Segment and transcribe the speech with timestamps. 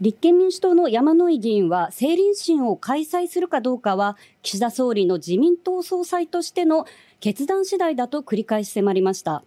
[0.00, 6.86] 立憲民主党の山井議員は政倫審を開催するかどうかは岸田総理の自民党総裁としての
[7.18, 9.42] 決断次第だと繰り返し迫りました。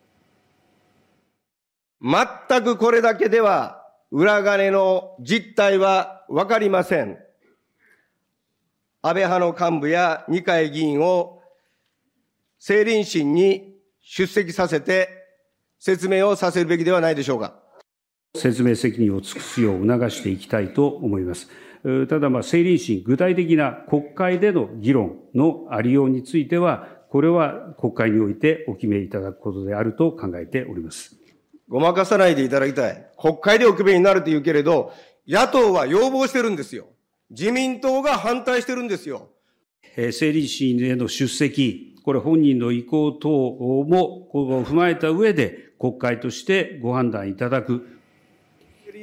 [2.02, 7.18] 全くこれだけでは裏金の実態はわかりません。
[9.04, 11.42] 安倍派の幹部や二階議員を
[12.60, 15.10] 政倫審に出席させて
[15.80, 17.61] 説明をさせるべきではないでしょうか。
[18.36, 21.50] 説明責任を尽くすよう促していきたいと思います。
[22.08, 31.18] ただ、まあ、政倫審、具体的な国会での議論のありようについては、これは国会においてお決めいただくことであると考えております。
[31.68, 33.12] ごまかさないでいただきたい。
[33.20, 34.94] 国会でお決めになると言うけれど、
[35.28, 36.88] 野党は要望してるんですよ。
[37.30, 39.30] 自民党が反対してるんですよ。
[39.98, 48.01] 政理審への出席、これ本人の意向等も踏まえた上で、国会としてご判断いただく。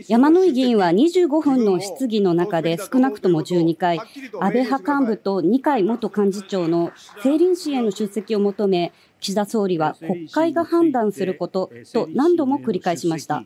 [0.06, 4.09] 山井議員は25分の質疑の中で少なくとも12回、安
[4.41, 13.44] 倍派幹部と二階元幹事長の政倫審への出席を求め、岸田総理は国会が判断することと何度も繰り返しました。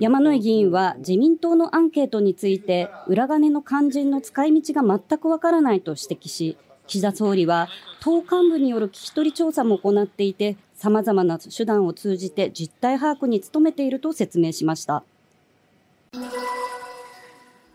[0.00, 7.68] 山井議員は自民党のアンケートについて裏金の肝心の使い道が全くわからないと指摘し、岸田総理は
[8.00, 15.04] 党幹部による聞き取り調査も行っていて、様々な手段を通じて実態把握に努めていると説明しました。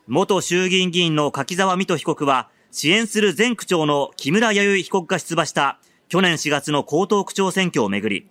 [0.08, 8.28] 元衆議院議員の柿沢水戸被告は、支援する前区長の木村弥生被告が出馬した去年4月の江東区長選挙をめぐり、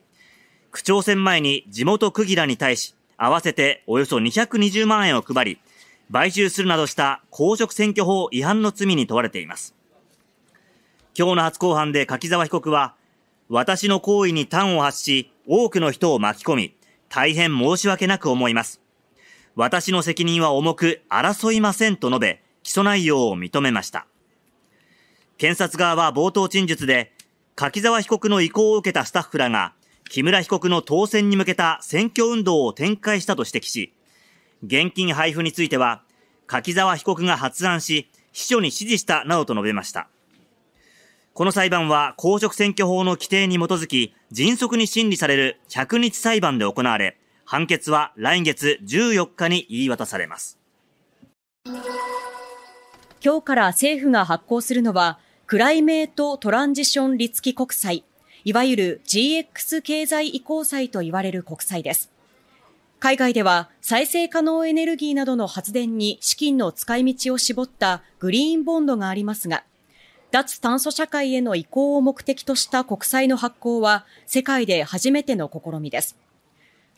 [0.72, 5.60] 区長選前に地元区議らに対し、合わせておよそ220万円を配り、
[6.12, 9.76] 買収するなどした公職選挙法違反の罪に問われています。
[11.16, 12.96] 今日の初公判で柿沢被告は、
[13.48, 16.76] 私の行為に端を発し、多くの人を巻き込み、
[17.08, 18.80] 大変申し訳なく思います。
[19.60, 24.06] 私の責任は重く争いませんと述べ、起訴内容を認めました。
[25.36, 27.12] 検察側は冒頭陳述で、
[27.56, 29.74] 柿沢被告の意向を受けたスタッフらが、
[30.08, 33.92] 木村被告の当選に向けた選挙運動を展開したと指摘し、
[34.64, 36.04] 現金配布については、
[36.46, 40.08] 柿沢被告が発案し、秘書に指示したなどと述べました。
[41.34, 47.19] この裁判は公職選挙法の規定に基づき、迅速に審理される100日裁判で行われ、
[47.50, 50.56] 判決は来月14日に言い渡されます。
[51.66, 55.18] 今日から政府が発行するのは、
[55.48, 58.04] クライメートトランジション立木国債、
[58.44, 62.12] いわゆる GX 経済移行債と言われる国債です。
[63.00, 69.64] 海外では再生可能エネルギーなどの発電に資金の使い道を絞ったグリーンボンドがありますが、
[70.30, 76.16] 脱炭素社会への移行を目的とした国債の発行は世界で初めての試みです。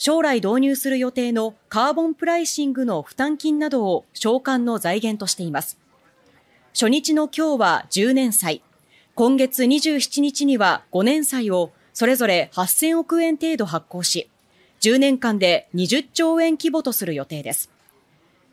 [0.04, 5.78] 将来導入する予定のカーボンプライシングの負担金などを償還の財源としています。
[6.74, 8.62] 初日の今日は10年債、
[9.14, 14.28] 今月27日には5年債をそれぞれ8000億円程度発行し、
[14.80, 17.70] 10年間で20兆円規模とする予定です。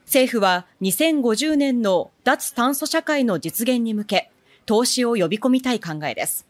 [0.05, 4.29] 政府は2050年の脱炭素社会の実現に向け、
[4.67, 6.45] 投資を呼び込みたい考えです。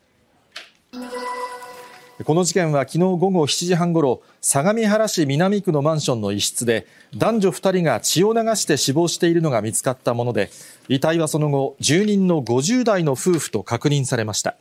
[2.25, 6.85] この事件は昨日午後7時半ごろ、相模原市南区のマンションの一室で、
[7.15, 10.51] 男女2人が血を流して死亡しているのが見つかったもので、
[10.89, 14.57] 遺体はその後、住人の50代の夫婦と確認されました。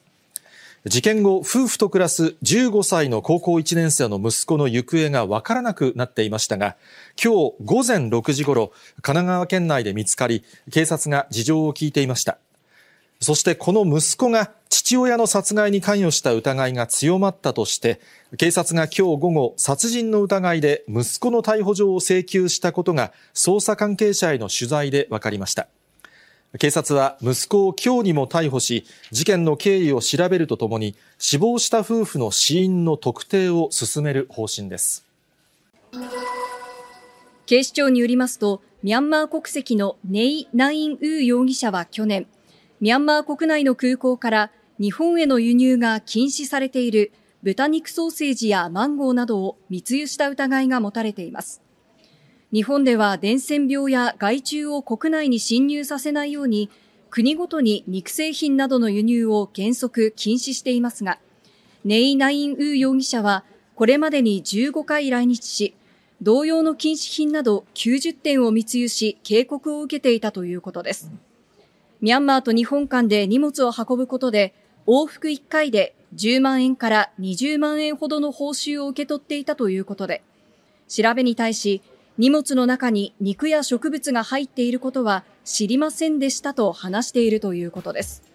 [0.86, 6.76] 事件後、夫婦と暮らす15歳の高校1年生の息子の行方がわからなくなっていましたが、
[7.20, 8.70] 今日午前6時ごろ、
[9.02, 12.38] 神奈川県内で見つかり、警察が事情を聞いていました。
[13.20, 18.00] そしてこの息子が父親の殺害に関与した疑いが強まったとして、
[18.36, 25.68] 警察が今日午後、殺人の疑いで息子の逮捕状を請求したことが、捜査関係者への取材で分かりました。
[26.58, 35.04] 警察は息子を今日にも逮捕し、事件の経緯を調べるとともに、死亡した夫婦の死因の特定を進める方針です。
[37.46, 42.28] 警視庁によりますと、ミャンマー国籍のネイ・ナイン・ウー容疑者は去年、
[42.80, 51.60] ミャンマー国内の空港から日本への輸入が禁止されている豚肉ソーセージやマンゴーなどを密輸した疑いが持たれています。
[52.52, 56.70] 日本では伝染病や害虫を国内に侵入させないように
[57.10, 61.18] 国ごとに肉製品などの輸入を原則禁止していますが、
[61.84, 63.44] ネイ・ナイン・ウー容疑者は
[63.74, 65.74] これまでに15回来日し、
[66.22, 71.10] 同様の禁止品など90点を密輸し警告を受けていたということです。
[72.00, 74.54] ミャンマーと日本間で荷物を運ぶことで、
[74.86, 80.22] 往復1回で10万円から20万円ほどの報酬を受け取っていたということで、
[80.88, 81.82] 調べに対し、
[82.16, 88.27] 荷物の中に肉や植物が入っていることは知りませんでしたと話しているということです。